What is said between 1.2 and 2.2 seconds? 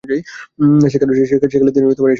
এসব কাজ নিন্দনীয় ছিল।